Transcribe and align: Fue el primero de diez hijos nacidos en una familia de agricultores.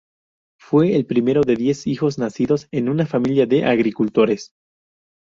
Fue 0.59 0.95
el 0.95 1.05
primero 1.05 1.41
de 1.43 1.55
diez 1.55 1.85
hijos 1.85 2.17
nacidos 2.17 2.67
en 2.71 2.89
una 2.89 3.05
familia 3.05 3.45
de 3.45 3.65
agricultores. 3.65 4.51